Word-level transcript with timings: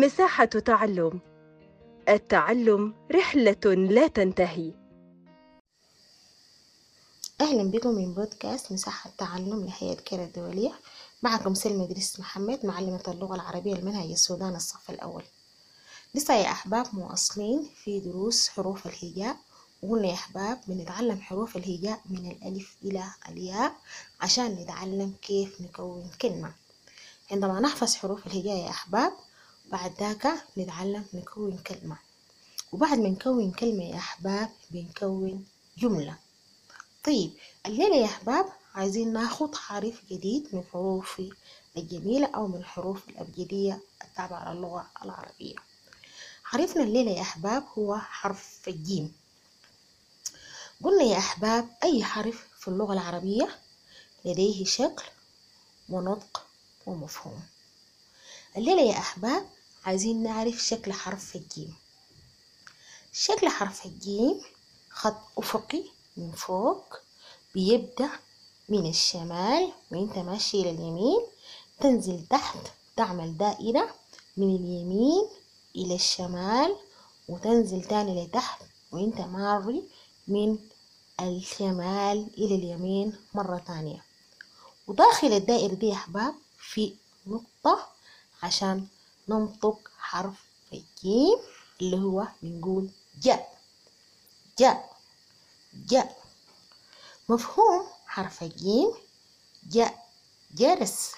مساحة 0.00 0.44
تعلم. 0.44 1.20
التعلم 2.08 2.94
رحلة 3.12 3.74
لا 3.74 4.06
تنتهي. 4.06 4.72
أهلا 7.40 7.70
بكم 7.70 7.88
من 7.88 8.14
بودكاست 8.14 8.72
مساحة 8.72 9.10
تعلم 9.18 9.64
لهيئة 9.66 10.00
كير 10.00 10.24
الدولية. 10.24 10.72
معكم 11.22 11.54
سلمى 11.54 11.84
إدريس 11.84 12.20
محمد 12.20 12.66
معلمة 12.66 13.02
اللغة 13.08 13.34
العربية 13.34 13.72
المنهج 13.74 14.10
السودان 14.10 14.54
الصف 14.56 14.90
الأول. 14.90 15.22
لسه 16.14 16.34
يا 16.34 16.50
أحباب 16.50 16.86
مواصلين 16.92 17.70
في 17.84 18.00
دروس 18.00 18.48
حروف 18.48 18.86
الهجاء 18.86 19.36
وقلنا 19.82 20.08
يا 20.08 20.14
أحباب 20.14 20.60
بنتعلم 20.66 21.20
حروف 21.20 21.56
الهجاء 21.56 22.00
من 22.10 22.30
الألف 22.30 22.76
إلى 22.84 23.04
الياء 23.28 23.72
عشان 24.20 24.46
نتعلم 24.46 25.14
كيف 25.22 25.60
نكون 25.60 26.10
كلمة. 26.22 26.52
عندما 27.30 27.60
نحفظ 27.60 27.94
حروف 27.94 28.26
الهجاء 28.26 28.56
يا 28.56 28.70
أحباب 28.70 29.12
بعد 29.72 29.92
ذاك 30.00 30.44
نتعلم 30.58 31.04
نكون 31.14 31.58
كلمة. 31.58 31.96
وبعد 32.72 32.98
ما 32.98 33.08
نكون 33.08 33.50
كلمة 33.50 33.84
يا 33.84 33.96
أحباب 33.96 34.50
بنكون 34.70 35.44
جملة. 35.78 36.18
طيب 37.04 37.30
الليلة 37.66 37.96
يا 37.96 38.04
أحباب 38.04 38.46
عايزين 38.74 39.12
ناخد 39.12 39.54
حرف 39.54 40.02
جديد 40.10 40.48
من 40.52 40.64
حروف 40.72 41.22
الجميلة 41.76 42.26
أو 42.26 42.46
من 42.46 42.56
الحروف 42.56 43.08
الأبجدية 43.08 43.80
التابعة 44.04 44.54
للغة 44.54 44.90
العربية. 45.04 45.54
حرفنا 46.44 46.82
الليلة 46.82 47.10
يا 47.10 47.22
أحباب 47.22 47.64
هو 47.78 47.98
حرف 47.98 48.60
الجيم. 48.68 49.12
قلنا 50.82 51.02
يا 51.02 51.18
أحباب 51.18 51.68
أي 51.84 52.04
حرف 52.04 52.46
في 52.58 52.68
اللغة 52.68 52.92
العربية 52.92 53.58
لديه 54.24 54.64
شكل 54.64 55.04
ونطق 55.88 56.46
ومفهوم. 56.86 57.42
الليلة 58.56 58.82
يا 58.82 58.98
أحباب 58.98 59.46
عايزين 59.86 60.22
نعرف 60.22 60.58
شكل 60.58 60.92
حرف 60.92 61.36
الجيم. 61.36 61.74
شكل 63.12 63.48
حرف 63.48 63.86
الجيم 63.86 64.40
خط 64.90 65.38
أفقي 65.38 65.82
من 66.16 66.32
فوق 66.32 66.96
بيبدأ 67.54 68.10
من 68.68 68.86
الشمال 68.88 69.72
وانت 69.92 70.18
ماشي 70.18 70.60
إلى 70.60 70.70
اليمين 70.70 71.20
تنزل 71.80 72.26
تحت 72.30 72.58
تعمل 72.96 73.36
دائرة 73.36 73.94
من 74.36 74.56
اليمين 74.56 75.28
إلى 75.76 75.94
الشمال 75.94 76.76
وتنزل 77.28 77.84
تاني 77.84 78.24
لتحت 78.24 78.62
وإنت 78.92 79.20
ماري 79.20 79.82
من 80.28 80.58
الشمال 81.20 82.30
إلى 82.38 82.54
اليمين 82.54 83.16
مرة 83.34 83.58
تانية. 83.58 84.04
وداخل 84.86 85.32
الدائرة 85.32 85.74
دي 85.74 85.86
يا 85.86 85.94
أحباب 85.94 86.34
في 86.58 86.94
نقطة 87.26 87.88
عشان 88.42 88.86
ننطق 89.28 89.90
حرف 89.98 90.36
الجيم 90.72 91.38
اللي 91.80 91.96
هو 91.96 92.26
بنقول 92.42 92.90
جاء 93.22 93.58
جاء 94.58 94.96
جاء 95.74 96.22
مفهوم 97.28 97.86
حرف 98.06 98.42
الجيم 98.42 98.92
جاء 99.70 100.06
جرس 100.54 101.10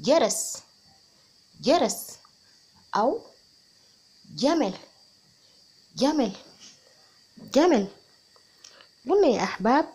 جرس 0.00 0.58
جرس 1.60 2.06
أو 2.96 3.20
جمل 4.34 4.74
جمل 5.96 6.32
جمل 7.54 7.88
قلنا 9.10 9.26
يا 9.28 9.42
أحباب 9.42 9.88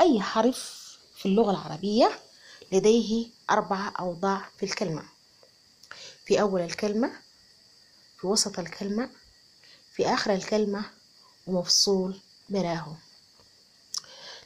أي 0.00 0.20
حرف 0.20 0.88
في 1.16 1.26
اللغة 1.26 1.50
العربية 1.50 2.18
لديه 2.72 3.26
أربعة 3.50 3.92
أوضاع 4.00 4.48
في 4.58 4.62
الكلمة 4.66 5.02
في 6.28 6.40
أول 6.40 6.60
الكلمة 6.60 7.12
في 8.20 8.26
وسط 8.26 8.58
الكلمة 8.58 9.10
في 9.92 10.06
آخر 10.06 10.34
الكلمة 10.34 10.90
ومفصول 11.46 12.20
براه 12.48 12.96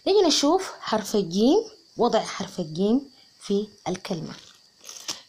نيجي 0.06 0.26
نشوف 0.26 0.72
حرف 0.80 1.14
الجيم 1.14 1.70
وضع 1.96 2.24
حرف 2.24 2.60
الجيم 2.60 3.10
في 3.40 3.68
الكلمة. 3.88 4.34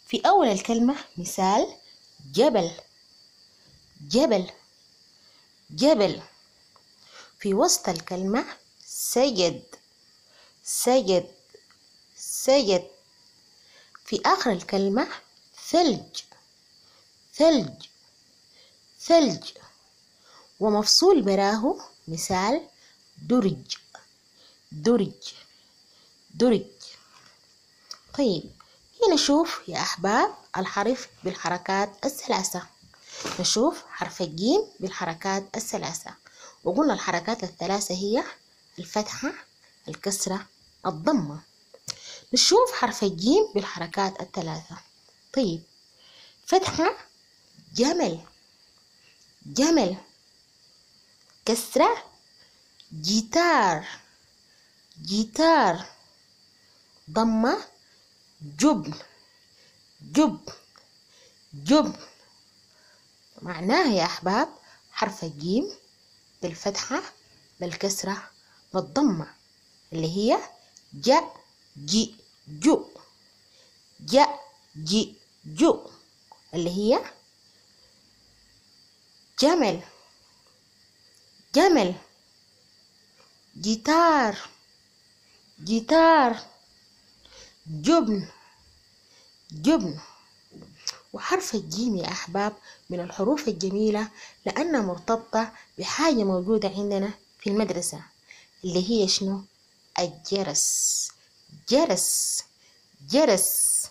في 0.08 0.22
أول 0.26 0.48
الكلمة 0.48 0.96
مثال 1.18 1.78
جبل 2.32 2.72
جبل 4.02 4.52
جبل. 5.70 6.22
في 7.40 7.54
وسط 7.54 7.90
الكلمة 7.90 8.46
سجد 8.86 9.64
سجد 10.64 11.32
سجد. 12.18 12.88
في 14.06 14.22
آخر 14.26 14.52
الكلمة 14.52 15.08
ثلج. 15.70 16.33
ثلج 17.36 17.86
ثلج. 19.00 19.52
ومفصول 20.60 21.22
براه 21.22 21.76
مثال 22.08 22.68
درج 23.18 23.78
درج 24.72 25.34
درج. 26.34 26.66
طيب 28.18 28.52
هنا 29.04 29.14
نشوف 29.14 29.62
يا 29.68 29.80
أحباب 29.80 30.36
الحرف 30.58 31.08
بالحركات 31.24 32.06
الثلاثة. 32.06 32.68
نشوف 33.40 33.84
حرف 33.90 34.22
الجيم 34.22 34.62
بالحركات 34.80 35.58
الثلاثة. 35.58 36.16
وقلنا 36.64 36.94
الحركات 36.94 37.44
الثلاثة 37.44 37.96
هي 37.96 38.24
الفتحة 38.80 39.34
الكسرة 39.88 40.46
الضمة. 40.86 41.42
نشوف 42.34 42.72
حرف 42.74 43.04
الجيم 43.04 43.48
بالحركات 43.56 44.22
الثلاثة. 44.22 44.78
طيب 45.34 45.64
فتحة 46.46 46.98
جمل 47.74 48.20
جمل 49.46 49.98
كسرة 51.46 52.04
جيتار 53.02 53.88
جيتار 55.02 55.86
ضمة 57.10 57.58
جبن 58.42 58.94
جب 60.02 60.40
جب 61.54 61.96
معناها 63.42 63.94
يا 63.94 64.06
أحباب 64.06 64.50
حرف 64.92 65.24
الجيم 65.24 65.70
بالفتحة 66.42 67.02
بالكسرة 67.60 68.30
بالضمة 68.74 69.34
اللي 69.94 70.18
هي 70.18 70.40
جاء 70.94 71.44
جي 71.78 72.16
جو 72.48 72.88
جاء 74.00 74.40
جي 74.78 75.16
جو 75.46 75.88
اللي 76.54 76.70
هي 76.70 77.14
جمل 79.40 79.82
جمل 81.56 81.96
جيتار 83.62 84.38
جيتار 85.64 86.38
جبن 87.68 88.28
جبن 89.52 90.00
وحرف 91.14 91.56
الجيم 91.56 91.98
يا 91.98 92.08
أحباب 92.08 92.54
من 92.90 93.00
الحروف 93.00 93.48
الجميلة 93.48 94.08
لأنها 94.46 94.82
مرتبطة 94.82 95.52
بحاجة 95.78 96.24
موجودة 96.24 96.70
عندنا 96.70 97.14
في 97.40 97.50
المدرسة 97.50 98.02
اللي 98.64 98.90
هي 98.90 99.08
شنو؟ 99.08 99.42
الجرس. 100.00 101.08
جرس. 101.70 102.44
جرس. 103.10 103.86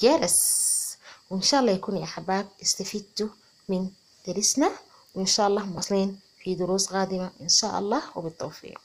جرس. 0.00 0.62
وإن 1.30 1.42
شاء 1.42 1.60
الله 1.60 1.72
يكون 1.72 1.96
يا 1.96 2.04
أحباب 2.04 2.48
استفدتوا 2.62 3.28
من 3.68 3.90
درسنا 4.26 4.70
وإن 5.14 5.26
شاء 5.26 5.46
الله 5.46 5.64
مواصلين 5.66 6.20
في 6.42 6.54
دروس 6.54 6.86
قادمة 6.86 7.30
إن 7.40 7.48
شاء 7.48 7.78
الله 7.78 8.02
وبالتوفيق. 8.16 8.80